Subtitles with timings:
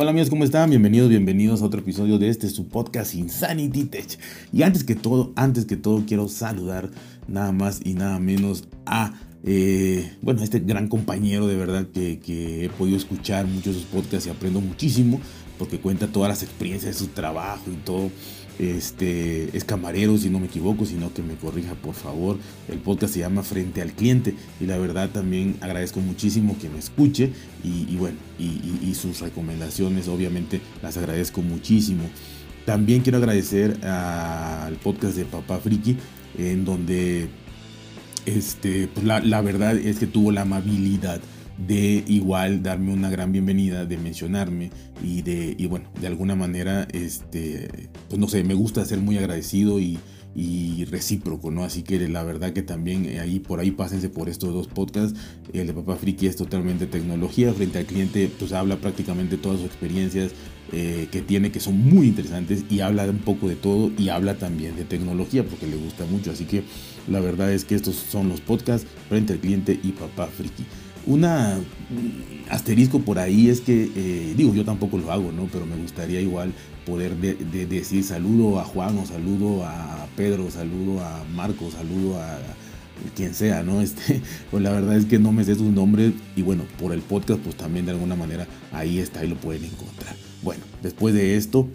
[0.00, 0.70] Hola amigos, ¿cómo están?
[0.70, 4.16] Bienvenidos, bienvenidos a otro episodio de este su podcast Insanity Tech.
[4.52, 6.88] Y antes que todo, antes que todo quiero saludar
[7.26, 12.64] nada más y nada menos a eh, bueno, este gran compañero de verdad que, que,
[12.64, 15.20] he podido escuchar muchos de sus podcasts y aprendo muchísimo
[15.58, 18.12] porque cuenta todas las experiencias de su trabajo y todo
[18.58, 22.38] este, es camarero, si no me equivoco, sino que me corrija por favor.
[22.68, 26.78] El podcast se llama Frente al Cliente y la verdad también agradezco muchísimo que me
[26.78, 27.32] escuche
[27.62, 32.02] y, bueno, y, sus recomendaciones obviamente las agradezco muchísimo.
[32.64, 35.96] También quiero agradecer al podcast de Papá Friki,
[36.36, 37.28] en donde
[38.26, 41.20] este, pues la, la verdad es que tuvo la amabilidad
[41.66, 44.70] de igual darme una gran bienvenida, de mencionarme
[45.02, 49.18] y de, y bueno, de alguna manera, este, pues no sé, me gusta ser muy
[49.18, 49.98] agradecido y,
[50.34, 51.64] y recíproco, ¿no?
[51.64, 55.18] Así que la verdad que también eh, ahí por ahí pásense por estos dos podcasts.
[55.52, 59.66] El de Papá Friki es totalmente tecnología, frente al cliente pues habla prácticamente todas sus
[59.66, 60.32] experiencias
[60.70, 64.36] eh, que tiene que son muy interesantes y habla un poco de todo y habla
[64.36, 66.30] también de tecnología porque le gusta mucho.
[66.30, 66.62] Así que
[67.08, 70.64] la verdad es que estos son los podcasts frente al cliente y Papá Friki.
[71.08, 71.58] Una
[72.50, 75.48] asterisco por ahí es que, eh, digo, yo tampoco lo hago, ¿no?
[75.50, 76.52] Pero me gustaría igual
[76.84, 82.38] poder decir saludo a Juan o saludo a Pedro, saludo a Marco, saludo a
[83.16, 83.80] quien sea, ¿no?
[83.88, 84.20] Este,
[84.50, 87.40] pues la verdad es que no me sé sus nombres y bueno, por el podcast
[87.40, 90.14] pues también de alguna manera ahí está y lo pueden encontrar.
[90.42, 91.68] Bueno, después de esto,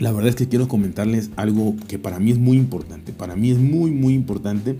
[0.00, 3.52] la verdad es que quiero comentarles algo que para mí es muy importante, para mí
[3.52, 4.76] es muy muy importante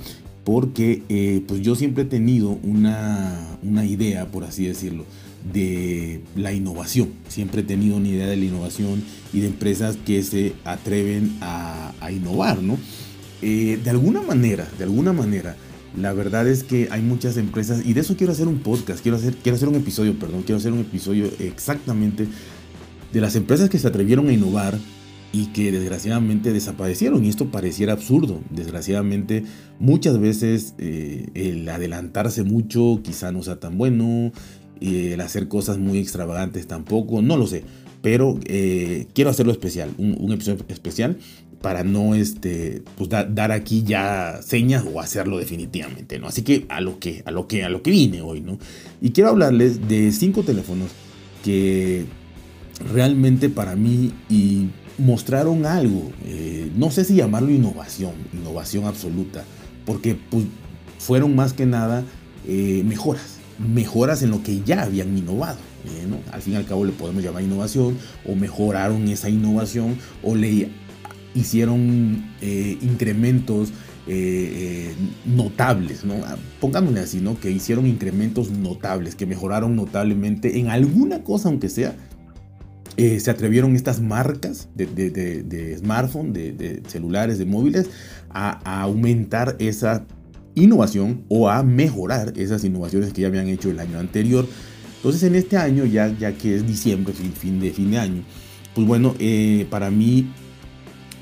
[0.47, 5.05] porque eh, pues yo siempre he tenido una, idea, por así decirlo,
[5.53, 7.09] de la innovación.
[7.27, 9.03] Siempre he tenido una idea de la innovación
[9.33, 12.79] y de empresas que se atreven a, innovar, ¿no?
[13.43, 15.57] Eh, de alguna manera, de alguna manera,
[16.01, 19.17] la verdad es que hay muchas empresas, y de eso quiero hacer un podcast, quiero
[19.17, 22.29] hacer, quiero hacer un episodio, perdón, quiero hacer un episodio exactamente
[23.13, 24.79] de las empresas que se atrevieron a innovar
[25.33, 27.25] y que desgraciadamente desaparecieron.
[27.25, 28.41] Y esto pareciera absurdo.
[28.51, 29.45] Desgraciadamente
[29.79, 34.33] muchas veces eh, el adelantarse mucho quizá no sea tan bueno,
[34.81, 37.65] el hacer cosas muy extravagantes tampoco, no lo sé.
[38.03, 41.19] Pero eh, quiero hacerlo especial, un, episodio especial
[41.61, 46.29] para no este, pues dar aquí ya señas o hacerlo definitivamente, ¿no?
[46.29, 48.59] Así que a lo que, a lo que, a lo que vine hoy, ¿no?
[49.01, 50.91] Y quiero hablarles de cinco teléfonos
[51.43, 52.05] que
[52.93, 59.45] realmente para mí y mostraron algo, eh, no sé si llamarlo innovación, innovación absoluta,
[59.85, 60.45] porque pues,
[60.99, 62.05] fueron más que nada
[62.47, 65.59] eh, mejoras, mejoras en lo que ya habían innovado.
[65.85, 67.97] Eh, al fin y al cabo le podemos llamar innovación,
[68.27, 70.71] o mejoraron esa innovación, o le
[71.35, 72.25] hicieron
[72.81, 73.73] incrementos
[75.27, 76.15] notables, ¿no?
[76.25, 77.39] Ah, pongámosle así, ¿no?
[77.39, 81.97] Que hicieron incrementos notables, que mejoraron notablemente en alguna cosa, aunque sea,
[82.97, 85.11] eh, se atrevieron estas marcas de, de,
[85.43, 87.91] de, smartphone, de, celulares, de móviles,
[88.31, 90.07] a, aumentar esa
[90.55, 94.47] innovación o a mejorar esas innovaciones que ya habían hecho el año anterior.
[94.97, 98.23] Entonces en este año, ya, ya que es diciembre, fin, fin, de, fin de año,
[98.75, 100.33] pues bueno, eh, para mí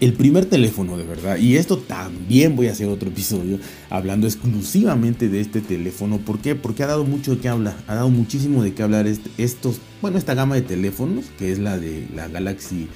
[0.01, 3.59] el primer teléfono de verdad, y esto también voy a hacer otro episodio
[3.91, 6.19] hablando exclusivamente de este teléfono.
[6.19, 6.55] ¿Por qué?
[6.55, 10.19] Porque ha dado mucho de qué hablar, ha dado muchísimo de qué hablar estos, bueno,
[10.19, 12.89] esta gama de teléfonos, que es la de la Galaxy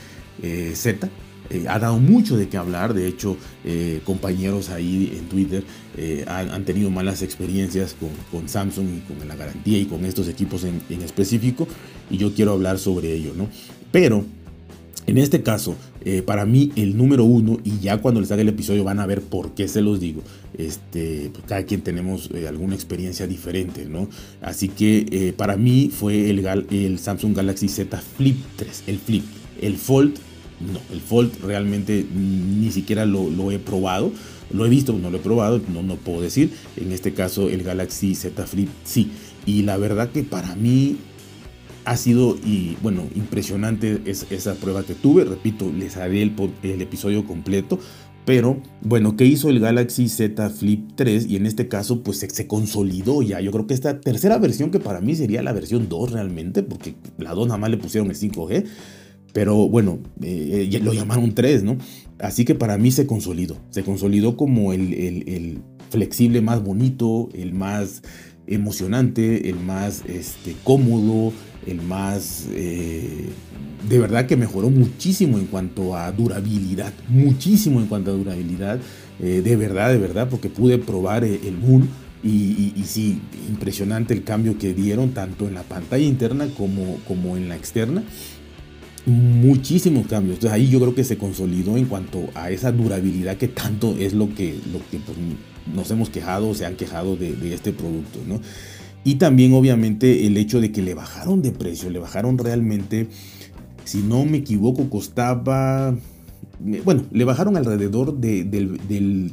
[0.43, 1.09] eh, Z.
[1.51, 5.65] Eh, ha dado mucho de qué hablar, de hecho eh, compañeros ahí en Twitter
[6.27, 7.97] han, tenido malas experiencias
[8.31, 11.67] con, Samsung y con la garantía y con estos equipos en, en específico
[12.11, 13.49] y yo quiero hablar sobre ello, ¿no?
[13.91, 14.27] Pero
[15.09, 15.75] en este caso,
[16.05, 19.07] eh, para mí el número uno, y ya cuando les haga el episodio van a
[19.07, 20.23] ver por qué se los digo,
[20.59, 24.07] este, pues, cada quien tenemos eh, alguna experiencia diferente, ¿no?
[24.43, 29.25] Así que eh, para mí fue el, Samsung Galaxy Z Flip 3, el Flip,
[29.63, 30.15] el Fold,
[30.61, 34.13] no, el Fold realmente ni siquiera lo, lo he probado,
[34.51, 37.63] lo he visto, no lo he probado, no, no puedo decir, en este caso el
[37.63, 39.11] Galaxy Z Flip sí,
[39.47, 40.99] y la verdad que para mí
[41.88, 45.25] ha sido y bueno impresionante esa prueba que tuve.
[45.25, 47.79] Repito les haré el, el, episodio completo.
[48.26, 52.46] Pero bueno qué hizo el Galaxy Z Flip 3 y en este caso pues se,
[52.46, 53.40] consolidó ya.
[53.40, 56.94] Yo creo que esta tercera versión que para mí sería la versión 2 realmente porque
[57.17, 58.67] la 2 nada más le pusieron el 5G
[59.32, 61.76] pero bueno, eh, lo llamaron 3, ¿no?
[62.19, 63.56] Así que para mí se consolidó.
[63.70, 65.58] Se consolidó como el, el, el,
[65.91, 68.02] flexible más bonito, el más
[68.49, 71.33] emocionante, el más este, cómodo,
[71.67, 72.47] el más...
[72.53, 73.29] Eh,
[73.89, 78.81] de verdad que mejoró muchísimo en cuanto a durabilidad, muchísimo en cuanto a durabilidad,
[79.21, 81.89] eh, de verdad, de verdad, porque pude probar eh, el Moon
[82.23, 87.49] y, sí, impresionante el cambio que dieron tanto en la pantalla interna como, como en
[87.49, 88.03] la externa.
[89.06, 90.35] muchísimos cambios.
[90.35, 94.12] Entonces ahí yo creo que se consolidó en cuanto a esa durabilidad que tanto es
[94.15, 95.17] lo que, lo que pues,
[95.75, 98.40] nos hemos quejado, se han quejado de, de, este producto, ¿no?
[99.05, 103.08] Y también obviamente el hecho de que le bajaron de precio, le bajaron realmente,
[103.84, 105.94] si no me equivoco, costaba
[106.60, 108.81] bueno, le bajaron alrededor del,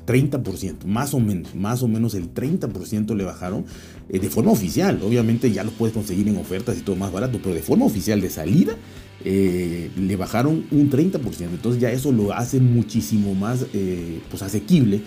[0.06, 3.66] 30%, más o menos, más o menos el 30% le bajaron
[4.10, 5.00] eh, de forma oficial.
[5.04, 8.22] Obviamente ya lo puedes conseguir en ofertas y todo más barato, pero de forma oficial
[8.22, 8.75] de salida
[9.24, 11.22] eh, le bajaron un 30%.
[11.42, 15.02] Entonces ya eso lo hace muchísimo más eh, pues asequible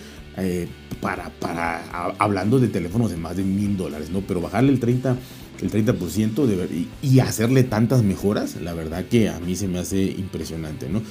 [1.01, 4.21] para, para hablando de teléfonos de más de mil dólares, ¿no?
[4.21, 5.17] Pero bajarle el 30%
[5.61, 10.03] el 30% de, y hacerle tantas mejoras, la verdad que a mí se me hace
[10.03, 11.01] impresionante, ¿no?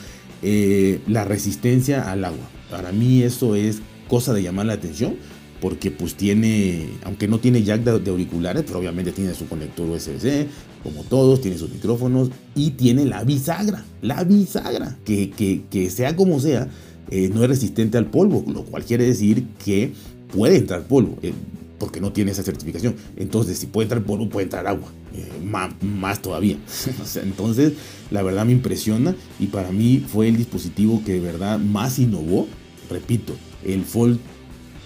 [0.43, 2.49] Eh, la resistencia al agua.
[2.71, 5.17] Para mí eso es cosa de llamar la atención
[5.61, 10.47] porque pues tiene, aunque no tiene jack de, auriculares, pero obviamente tiene su conector USB-C,
[10.83, 15.31] como todos, tiene sus micrófonos y tiene la bisagra, la bisagra, que,
[15.71, 16.69] que, sea como sea,
[17.11, 19.93] eh, no es resistente al polvo, lo cual quiere decir que
[20.33, 21.19] puede entrar polvo.
[21.23, 21.33] Eh,
[21.79, 22.97] porque no tiene esa certificación.
[23.17, 24.89] Entonces, si puede entrar polvo, puede entrar agua.
[25.15, 25.29] Eh,
[25.83, 26.57] más, todavía.
[27.23, 27.75] entonces,
[28.11, 32.47] la verdad me impresiona y para mí fue el dispositivo que de verdad más innovó.
[32.91, 33.35] Repito,
[33.65, 34.19] el Fold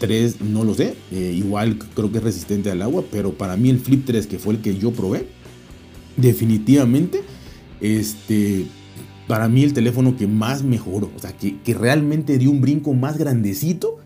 [0.02, 3.70] 3 no lo sé, eh, igual creo que es resistente al agua, pero para mí
[3.70, 5.28] el Flip 3, que fue el que yo probé,
[6.16, 7.22] definitivamente,
[7.80, 8.66] este,
[9.28, 12.94] para mí el teléfono que más mejoró, o sea, que, que realmente dio un brinco
[12.94, 13.98] más grandecito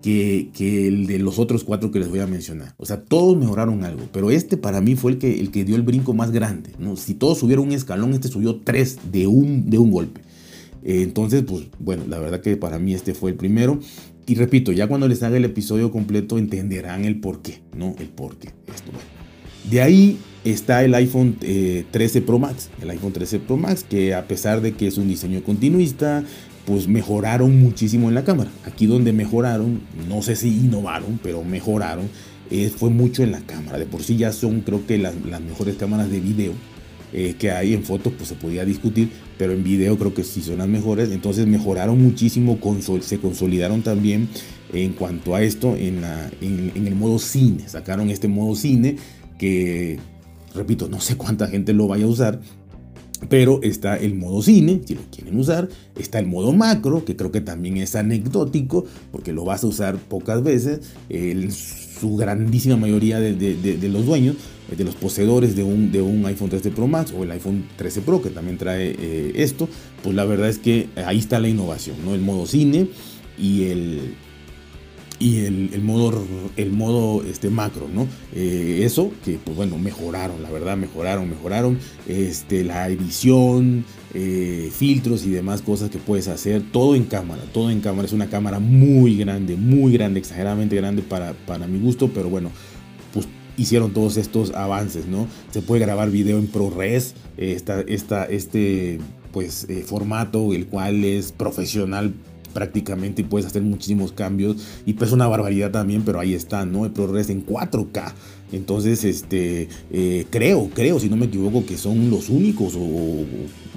[0.00, 2.74] que, el de los otros cuatro que les voy a mencionar.
[2.78, 5.76] O sea, todos mejoraron algo, pero este para mí fue el que, el que dio
[5.76, 6.70] el brinco más grande.
[6.78, 6.96] ¿no?
[6.96, 10.22] Si todos subieron un escalón, este subió tres de un, de un golpe.
[10.82, 13.78] Eh, entonces, pues bueno, la verdad que para mí este fue el primero.
[14.26, 17.94] Y repito, ya cuando les haga el episodio completo entenderán el por qué, ¿no?
[17.98, 18.48] El por qué.
[18.66, 18.90] Esto,
[19.70, 22.70] De ahí está el iPhone 13 eh, Pro Max.
[22.80, 26.24] El iPhone 13 Pro Max, que a pesar de que es un diseño continuista,
[26.64, 28.50] pues mejoraron muchísimo en la cámara.
[28.64, 32.08] Aquí donde mejoraron, no sé si innovaron, pero mejoraron,
[32.50, 33.78] eh, fue mucho en la cámara.
[33.78, 36.52] De por sí ya son creo que las, mejores cámaras de video
[37.16, 39.08] eh, que hay en fotos, pues se podía discutir,
[39.38, 41.12] pero en video creo que sí son las mejores.
[41.12, 42.58] Entonces mejoraron muchísimo,
[43.00, 44.28] se consolidaron también
[44.72, 47.68] en cuanto a esto en, la, en el modo cine.
[47.68, 48.96] Sacaron este modo cine
[49.38, 49.98] que,
[50.54, 52.40] repito, no sé cuánta gente lo vaya a usar,
[53.28, 55.68] pero está el modo cine, si lo quieren usar.
[55.98, 59.96] Está el modo macro, que creo que también es anecdótico, porque lo vas a usar
[59.96, 60.80] pocas veces.
[62.00, 64.36] su grandísima mayoría de, los dueños,
[64.70, 67.64] eh, de los poseedores de un, de un, iPhone 13 Pro Max o el iPhone
[67.76, 69.68] 13 Pro, que también trae eh, esto,
[70.02, 72.14] pues la verdad es que ahí está la innovación, ¿no?
[72.14, 72.88] El modo cine
[73.38, 74.14] y el,
[75.24, 76.22] y el, modo,
[76.58, 78.06] el modo este, macro, ¿no?
[78.34, 81.78] Eh, eso que, pues bueno, mejoraron, la verdad, mejoraron, mejoraron.
[82.06, 87.70] Este, la edición, eh, filtros y demás cosas que puedes hacer, todo en cámara, todo
[87.70, 88.04] en cámara.
[88.04, 92.50] Es una cámara muy grande, muy grande, exageradamente grande para, para mi gusto, pero bueno,
[93.14, 93.26] pues
[93.56, 95.26] hicieron todos estos avances, ¿no?
[95.52, 98.98] Se puede grabar video en ProRes, esta, esta, este
[99.32, 102.12] pues eh, formato, el cual es profesional
[102.54, 104.56] prácticamente y puedes hacer muchísimos cambios
[104.86, 106.86] y pues una barbaridad también, pero ahí está, ¿no?
[106.86, 108.12] El ProRes en 4K.
[108.52, 113.24] Entonces, este, eh, creo, creo, si no me equivoco, que son los únicos o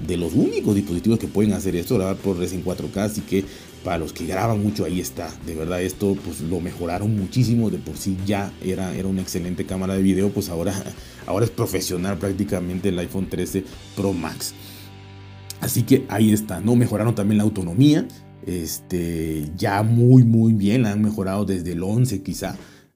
[0.05, 3.43] de los únicos dispositivos que pueden hacer esto, grabar ProRes en 4K, así que
[3.83, 5.33] para los que graban mucho ahí está.
[5.45, 9.65] De verdad esto pues lo mejoraron muchísimo, de por sí ya era, era una excelente
[9.65, 10.73] cámara de video, pues ahora,
[11.25, 13.63] ahora es profesional prácticamente el iPhone 13
[13.95, 14.53] Pro Max.
[15.59, 16.75] Así que ahí está, ¿no?
[16.75, 18.07] Mejoraron también la autonomía
[18.47, 22.55] este, ya muy, muy bien, han mejorado desde el 11 quizá,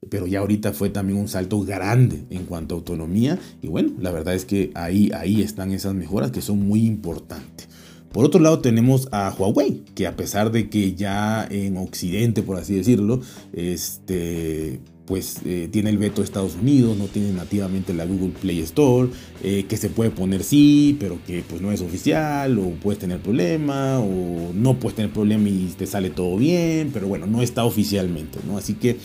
[0.09, 3.37] pero ya ahorita fue también un salto grande en cuanto a autonomía.
[3.61, 7.67] Y bueno, la verdad es que ahí, ahí están esas mejoras que son muy importantes.
[8.11, 12.57] Por otro lado tenemos a Huawei, que a pesar de que ya en Occidente, por
[12.57, 13.21] así decirlo,
[13.53, 14.81] este,
[15.11, 19.09] pues eh, tiene el veto de Estados Unidos, no tiene nativamente la Google Play Store,
[19.43, 23.19] eh, que se puede poner sí, pero que pues no es oficial, o puedes tener
[23.19, 27.65] problema, o no puedes tener problema y te sale todo bien, pero bueno, no está
[27.65, 28.57] oficialmente, ¿no?
[28.57, 28.95] Así que,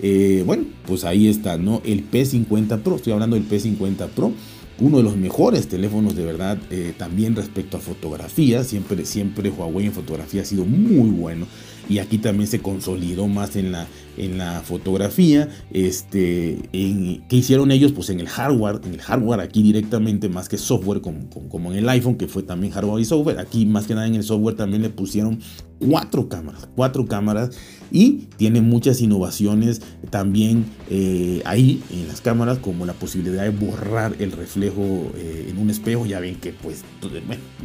[0.00, 1.82] eh, bueno, pues ahí está, ¿no?
[1.84, 4.30] El P50 Pro, estoy hablando del P50 Pro,
[4.78, 6.56] uno de los mejores teléfonos de verdad
[6.98, 11.48] también respecto a fotografía, siempre, siempre Huawei en fotografía ha sido muy bueno
[11.88, 15.48] y aquí también se consolidó más en la, en la fotografía.
[15.72, 17.92] Este, ¿Qué hicieron ellos?
[17.92, 21.78] Pues en el hardware, en el hardware aquí directamente, más que software, como, como, en
[21.78, 23.38] el iPhone, que fue también hardware y software.
[23.38, 25.40] Aquí más que nada en el software también le pusieron
[25.78, 27.56] cuatro cámaras, cuatro cámaras
[27.90, 29.80] y tiene muchas innovaciones
[30.10, 35.58] también eh, ahí en las cámaras, como la posibilidad de borrar el reflejo eh, en
[35.58, 36.04] un espejo.
[36.04, 36.82] Ya ven que pues,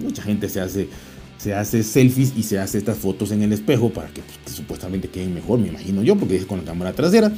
[0.01, 0.87] mucha gente se hace
[1.37, 5.09] se hace selfies y se hace estas fotos en el espejo para que, pues, supuestamente
[5.09, 7.31] queden mejor, me imagino yo, porque es con la cámara trasera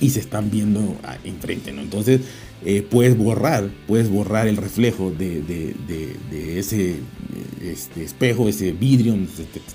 [0.00, 1.82] y se están viendo enfrente, ¿no?
[1.82, 2.20] Entonces
[2.64, 5.74] eh, puedes borrar, puedes borrar el reflejo de,
[6.58, 6.96] ese
[7.62, 9.16] este espejo, ese vidrio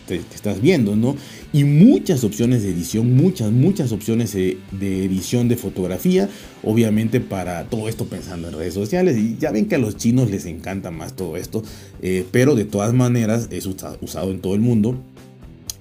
[0.08, 1.16] que, estás viendo, ¿no?
[1.54, 6.30] Y muchas opciones de edición, muchas, muchas opciones de, edición de fotografía,
[6.64, 9.18] obviamente para todo esto pensando en redes sociales.
[9.18, 11.64] Y ya ven que a los chinos les encanta más todo esto,
[12.02, 14.98] eh, pero de todas maneras es usado en todo el mundo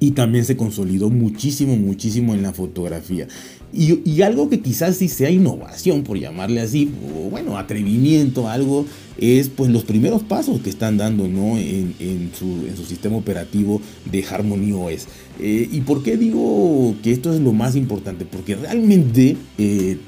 [0.00, 3.28] y también se consolidó muchísimo, muchísimo en la fotografía.
[3.72, 8.84] Y, algo que quizás sí sea innovación, por llamarle así, o bueno, atrevimiento, algo,
[9.16, 11.56] es pues los primeros pasos que están dando ¿no?
[11.56, 13.80] en, su, en su, sistema operativo
[14.10, 15.06] de Harmony OS.
[15.38, 18.24] Eh, ¿Y por qué digo que esto es lo más importante?
[18.24, 19.98] Porque realmente eh,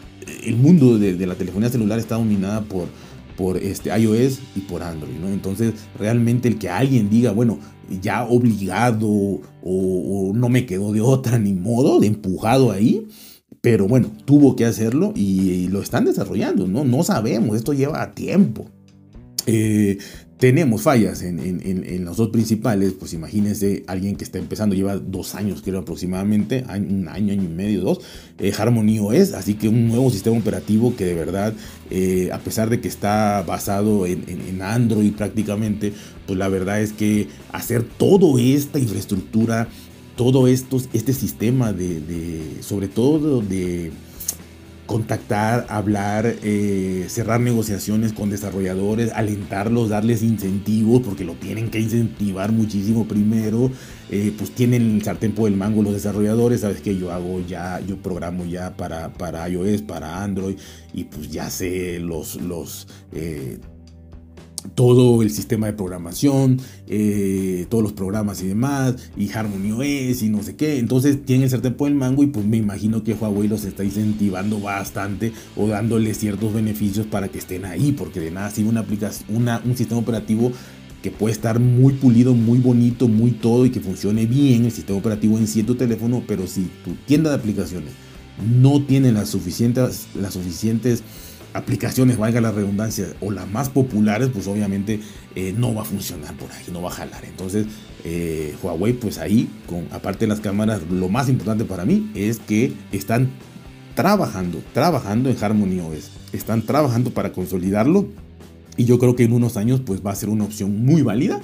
[0.44, 2.88] el mundo de, de, la telefonía celular está dominada por,
[3.36, 5.28] por este iOS y por Android, ¿no?
[5.28, 7.60] Entonces, realmente el que alguien diga, bueno,
[8.00, 13.06] ya obligado o, no me quedó de otra ni modo, de empujado ahí,
[13.60, 16.84] pero bueno, tuvo que hacerlo y, lo están desarrollando, ¿no?
[16.84, 18.66] No sabemos, esto lleva tiempo.
[19.46, 19.98] Eh,
[20.42, 25.62] tenemos fallas en, los dos principales, pues imagínense alguien que está empezando, lleva dos años
[25.64, 28.00] creo aproximadamente, un año, año y medio, dos,
[28.40, 31.54] eh, Harmony OS, así que un nuevo sistema operativo que de verdad,
[31.90, 35.92] eh, a pesar de que está basado en, Android prácticamente,
[36.26, 39.68] pues la verdad es que hacer toda esta infraestructura
[40.16, 43.92] todo esto, este sistema de, sobre todo de
[44.92, 52.52] contactar, hablar, eh, cerrar negociaciones con desarrolladores, alentarlos, darles incentivos, porque lo tienen que incentivar
[52.52, 53.70] muchísimo primero,
[54.10, 57.80] eh, pues tienen el sartén por el mango los desarrolladores, sabes que yo hago ya,
[57.80, 60.58] yo programo ya para, para iOS, para Android,
[60.92, 63.60] y pues ya sé los, los eh,
[64.74, 70.28] todo el sistema de programación, eh, todos los programas y demás, y Harmony OS y
[70.28, 70.78] no sé qué.
[70.78, 73.84] Entonces tienen el sartén por el mango y pues me imagino que Huawei los está
[73.84, 78.80] incentivando bastante o dándoles ciertos beneficios para que estén ahí, porque de nada sirve una
[78.80, 80.52] aplicación, una, un sistema operativo
[81.02, 84.98] que puede estar muy pulido, muy bonito, muy todo y que funcione bien el sistema
[84.98, 87.92] operativo en cierto teléfono, pero si tu tienda de aplicaciones
[88.60, 91.02] no tiene las suficientes, las suficientes
[91.54, 95.00] aplicaciones, valga la redundancia, o las más populares, pues obviamente
[95.34, 97.24] eh, no va a funcionar por ahí, no va a jalar.
[97.24, 97.66] Entonces,
[98.04, 102.38] eh, Huawei, pues ahí, con, aparte de las cámaras, lo más importante para mí es
[102.38, 103.30] que están
[103.94, 106.10] trabajando, trabajando en Harmony OS.
[106.32, 108.08] Están trabajando para consolidarlo
[108.76, 111.40] y yo creo que en unos años pues va a ser una opción muy válida.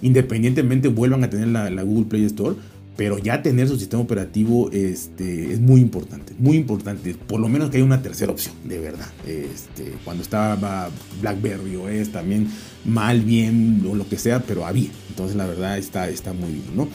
[0.00, 2.54] Independientemente vuelvan a tener la Google Play Store,
[2.98, 7.14] pero ya tener su sistema operativo este, es muy importante, muy importante.
[7.14, 9.06] Por lo menos que haya una tercera opción, de verdad.
[9.24, 10.90] Este, cuando estaba
[11.20, 12.48] BlackBerry o es también
[12.84, 14.90] mal, bien o lo que sea, pero había.
[15.10, 16.88] Entonces la verdad está, está muy bien, ¿no?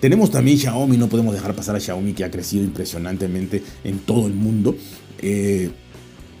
[0.00, 4.26] Tenemos también Xiaomi, no podemos dejar pasar a Xiaomi que ha crecido impresionantemente en todo
[4.26, 4.74] el mundo.
[5.20, 5.70] Eh,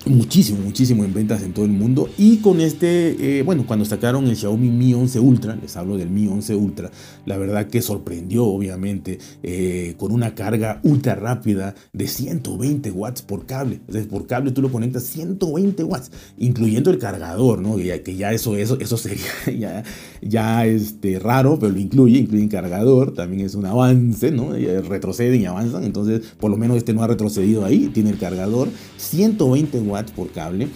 [0.06, 2.08] muchísimo, muchísimo en ventas en todo el mundo.
[2.16, 6.10] Y con este, eh, bueno, cuando sacaron el Xiaomi Mi 11 Ultra, les hablo del
[6.10, 6.90] Mi 11 Ultra,
[7.24, 13.46] la verdad que sorprendió, obviamente, eh, con una carga ultra rápida de 120 watts por
[13.46, 13.76] cable.
[13.76, 17.76] Entonces, por cable tú lo conectas 120 watts, incluyendo el cargador, ¿no?
[17.76, 19.24] Que ya, eso, eso, eso sería
[19.58, 19.84] ya,
[20.22, 24.52] ya este, raro, pero lo incluye, incluye el cargador, también es un avance, ¿no?
[24.52, 28.68] Retroceden y avanzan, entonces, por lo menos este no ha retrocedido ahí, tiene el cargador,
[28.98, 30.68] 120 watts por cable.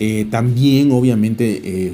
[0.00, 1.92] Eh, también obviamente eh,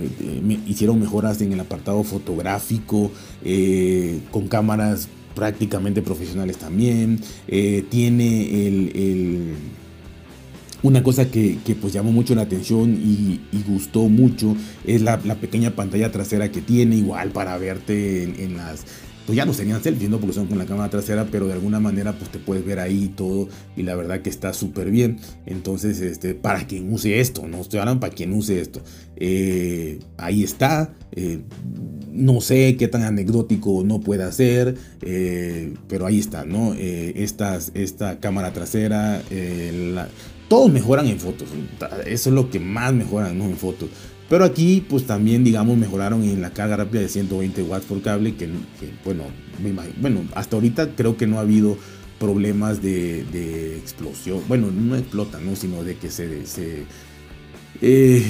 [0.66, 3.10] hicieron mejoras en el apartado fotográfico
[3.42, 7.20] eh, con cámaras prácticamente profesionales también.
[7.90, 9.54] tiene el,
[10.82, 14.54] una cosa que, pues llamó mucho la atención y, gustó mucho
[14.86, 18.84] es la, pequeña pantalla trasera que tiene, igual para verte en las
[19.26, 20.18] pues ya no serían selfies, ¿no?
[20.18, 23.12] Porque son con la cámara trasera, pero de alguna manera pues te puedes ver ahí
[23.16, 25.18] todo y la verdad que está súper bien.
[25.46, 28.82] Entonces, este, para quien use esto, no estoy hablando para quien use esto.
[29.16, 30.92] Eh, ahí está.
[31.12, 31.40] Eh,
[32.12, 36.74] no sé qué tan anecdótico no puede ser, eh, pero ahí está, ¿no?
[36.74, 39.20] Estas, esta cámara trasera,
[40.48, 41.48] todos mejoran en fotos.
[42.06, 43.88] Eso es lo que más mejoran en fotos.
[44.28, 48.34] Pero aquí, pues también, digamos, mejoraron en la carga rápida de 120 watts por cable,
[48.36, 48.48] que,
[49.04, 49.24] bueno,
[50.00, 51.76] bueno, hasta ahorita creo que no ha habido
[52.18, 54.40] problemas de, explosión.
[54.48, 55.56] Bueno, no explota, ¿no?
[55.56, 56.84] Sino de que se, se,
[57.82, 58.24] eh,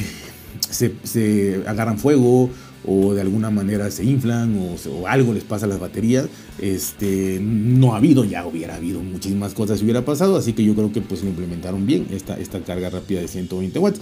[0.70, 2.50] se agarran fuego
[2.86, 6.26] o de alguna manera se inflan o, algo les pasa a las baterías.
[6.60, 10.74] Este, no ha habido, ya hubiera habido muchísimas cosas si hubiera pasado, así que yo
[10.74, 14.00] creo que pues lo implementaron bien esta, esta carga rápida de 120 watts.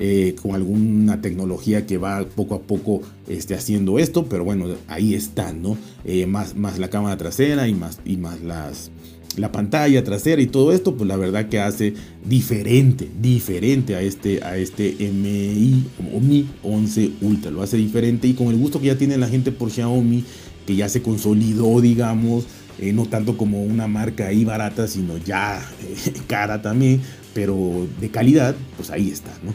[0.00, 5.14] Eh, con alguna tecnología que va poco a poco este, haciendo esto, pero bueno, ahí
[5.14, 5.78] está, ¿no?
[6.04, 8.90] Eh, más, más la cámara trasera y más, y más las,
[9.36, 14.42] la pantalla trasera y todo esto, pues la verdad que hace diferente, diferente a este,
[14.44, 17.50] a este MI o Mi 11 Ultra.
[17.50, 20.24] Lo hace diferente y con el gusto que ya tiene la gente por Xiaomi,
[20.66, 22.46] que ya se consolidó, digamos,
[22.78, 27.00] eh, no tanto como una marca ahí barata, sino ya eh, cara también,
[27.34, 29.52] pero de calidad, pues ahí está, ¿no?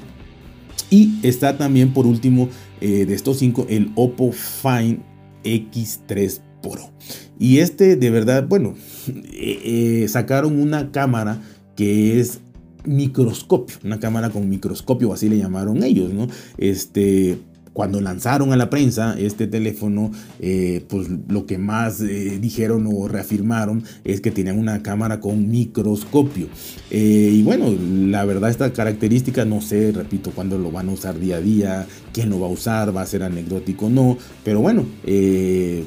[0.89, 2.49] Y está también por último
[2.81, 4.99] eh, de estos cinco el Oppo Find
[5.43, 6.91] X3 Pro.
[7.39, 8.75] Y este de verdad, bueno,
[9.07, 11.41] eh, eh, sacaron una cámara
[11.75, 12.39] que es
[12.85, 16.27] microscopio, una cámara con microscopio, así le llamaron ellos, ¿no?
[16.57, 17.37] Este,
[17.73, 23.07] cuando lanzaron a la prensa este teléfono, eh, pues lo que más eh, dijeron o
[23.07, 26.47] reafirmaron es que tenían una cámara con microscopio.
[26.91, 27.73] Eh, y bueno,
[28.09, 31.87] la verdad esta característica no sé, repito, cuándo lo van a usar día a día,
[32.13, 34.85] quién lo va a usar, va a ser anecdótico o no, pero bueno,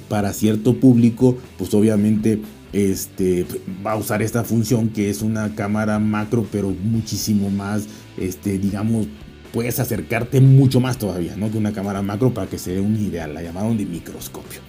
[0.09, 2.41] para cierto público, pues obviamente
[2.73, 3.47] este,
[3.85, 7.87] va a usar esta función que es una cámara macro, pero muchísimo más,
[8.17, 9.07] este, digamos,
[9.53, 11.51] puedes acercarte mucho más todavía, ¿no?
[11.51, 14.61] Que una cámara macro para que se dé un ideal, la llamaron de microscopio.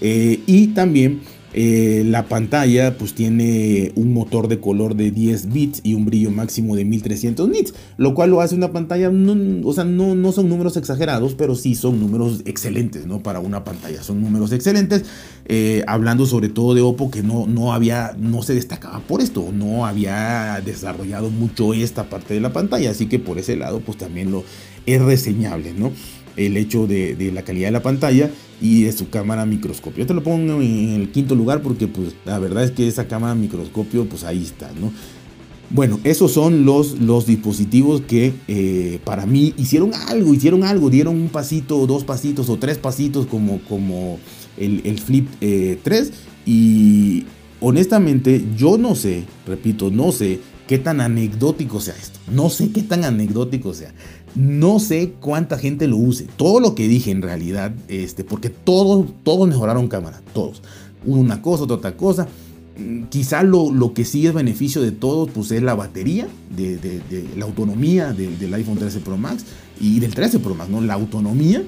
[0.00, 1.22] Eh, y también
[1.58, 6.30] eh, la pantalla pues tiene un motor de color de 10 bits y un brillo
[6.30, 10.50] máximo de 1300 nits, lo cual lo hace una pantalla, o sea, no, no son
[10.50, 13.22] números exagerados, pero sí son números excelentes, ¿no?
[13.22, 15.06] Para una pantalla, son números excelentes,
[15.46, 19.48] eh, hablando sobre todo de Oppo que no, no había, no se destacaba por esto,
[19.50, 23.96] no había desarrollado mucho esta parte de la pantalla, así que por ese lado pues
[23.96, 24.44] también lo
[24.84, 25.90] es reseñable, ¿no?
[26.36, 30.04] El hecho de, la calidad de la pantalla y de su cámara microscopio.
[30.04, 33.08] Yo te lo pongo en el quinto lugar porque pues la verdad es que esa
[33.08, 34.92] cámara microscopio pues ahí está, ¿no?
[35.68, 41.16] Bueno, esos son los, los dispositivos que eh, para mí hicieron algo, hicieron algo, dieron
[41.16, 44.20] un pasito, dos pasitos o tres pasitos como, como
[44.56, 46.12] el, Flip 3 eh,
[46.46, 47.24] y
[47.60, 52.18] honestamente yo no sé, repito, no sé qué tan anecdótico sea esto.
[52.30, 53.92] No sé qué tan anecdótico sea.
[54.36, 56.26] No sé cuánta gente lo use.
[56.36, 60.62] Todo lo que dije en realidad, este, porque todos, todos mejoraron cámara, todos.
[61.06, 62.28] Una cosa, otra, cosa.
[62.78, 67.02] Mm, quizá lo, lo, que sí es beneficio de todos, pues es la batería, de,
[67.34, 69.46] la autonomía del iPhone 13 Pro Max
[69.80, 70.82] y del 13 Pro Max, ¿no?
[70.82, 71.62] La autonomía.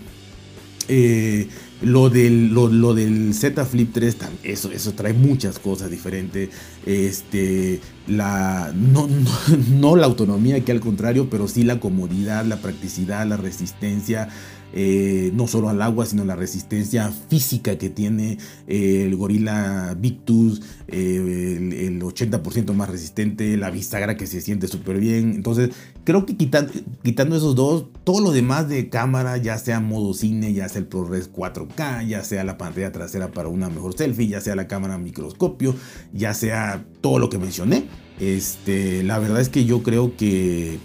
[0.88, 1.48] Eh,
[1.80, 6.50] lo del, lo, del Z Flip 3, eso, eso trae muchas cosas diferentes.
[6.84, 9.08] Este, la, no,
[9.70, 14.28] no, la autonomía, que al contrario, pero sí la comodidad, la practicidad, la resistencia.
[14.72, 20.60] Eh, no solo al agua, sino la resistencia física que tiene eh, el gorila Victus,
[20.88, 25.32] eh, el, 80% más resistente, la bisagra que se siente súper bien.
[25.34, 25.70] Entonces,
[26.04, 30.52] creo que quitando, quitando esos dos, todo lo demás de cámara, ya sea modo cine,
[30.52, 34.40] ya sea el ProRes 4K, ya sea la pantalla trasera para una mejor selfie, ya
[34.40, 35.74] sea la cámara microscopio,
[36.12, 37.84] ya sea todo lo que mencioné.
[38.20, 40.78] Este, la verdad es que yo creo que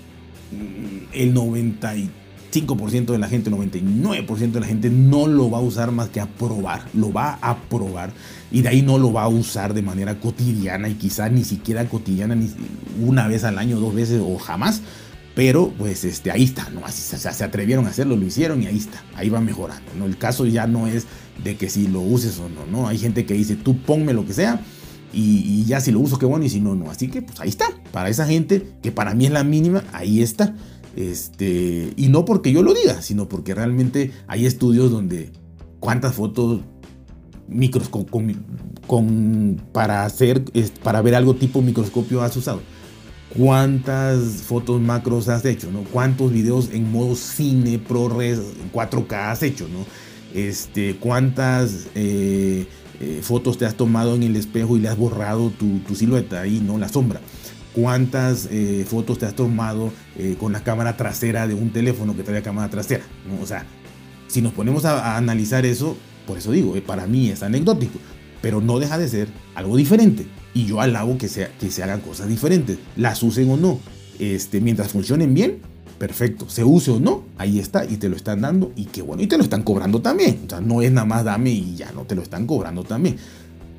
[1.13, 1.95] el 90
[2.53, 6.21] 5% de la gente, 99% de la gente no lo va a usar más que
[6.21, 8.13] a probar, lo va a probar
[8.51, 11.89] y de ahí no lo va a usar de manera cotidiana y quizá ni siquiera
[11.89, 12.51] cotidiana, ni
[13.03, 14.81] una vez al año, dos veces o jamás.
[15.35, 16.85] Pero pues este, ahí está, ¿no?
[16.85, 19.91] Así, se atrevieron a hacerlo, lo hicieron y ahí está, ahí va mejorando.
[19.97, 20.05] ¿no?
[20.05, 21.07] El caso ya no es
[21.43, 22.87] de que si lo uses o no, ¿no?
[22.87, 24.61] Hay gente que dice, tú ponme lo que sea
[25.11, 26.91] y, y ya si lo uso, qué bueno, y si no, no.
[26.91, 30.21] Así que pues ahí está, para esa gente, que para mí es la mínima, ahí
[30.21, 30.53] está.
[30.95, 35.31] Este, y no porque yo lo diga, sino porque realmente hay estudios donde
[35.79, 36.61] cuántas fotos
[37.47, 38.37] microscopio
[38.87, 40.43] con, para hacer
[40.81, 42.61] para ver algo tipo microscopio has usado
[43.37, 48.39] cuántas fotos macros has hecho no cuántos videos en modo cine ProRes
[48.71, 49.85] 4K has hecho no
[50.33, 52.65] este cuántas eh,
[53.03, 56.61] eh, fotos te has tomado en el espejo y le has borrado tu, silueta ahí,
[56.65, 56.77] ¿no?
[56.77, 57.19] La sombra.
[57.73, 62.23] ¿Cuántas eh, fotos te has tomado eh, con la cámara trasera de un teléfono que
[62.23, 63.03] trae cámara trasera?
[63.41, 63.65] O sea,
[64.27, 67.99] si nos ponemos a, analizar eso, por eso digo, para mí es anecdótico,
[68.41, 70.25] pero no deja de ser algo diferente.
[70.53, 73.79] Y yo alabo que, sea, que se hagan cosas diferentes, las usen o no,
[74.19, 75.59] este, mientras funcionen bien,
[75.97, 76.49] perfecto.
[76.49, 79.23] Se use o no, ahí está y te lo están dando y qué bueno.
[79.23, 80.41] Y te lo están cobrando también.
[80.45, 83.17] O sea, no es nada más dame y ya no te lo están cobrando también.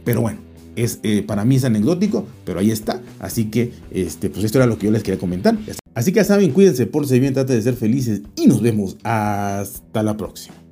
[0.05, 0.39] Pero bueno,
[0.77, 3.01] es, eh, para mí es anecdótico, pero ahí está.
[3.19, 5.57] Así que, este, pues esto era lo que yo les quería comentar.
[5.95, 8.97] Así que ya saben, cuídense, por si bien, traten de ser felices y nos vemos
[9.05, 10.64] hasta la próxima.